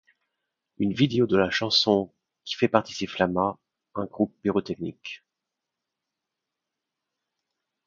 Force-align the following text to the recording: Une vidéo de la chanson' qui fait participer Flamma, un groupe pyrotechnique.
Une 0.79 0.93
vidéo 0.95 1.27
de 1.27 1.37
la 1.37 1.51
chanson' 1.51 2.11
qui 2.43 2.55
fait 2.55 2.67
participer 2.67 3.05
Flamma, 3.11 3.59
un 3.93 4.05
groupe 4.05 4.33
pyrotechnique. 4.41 5.23